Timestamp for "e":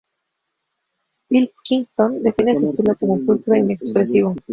3.53-3.59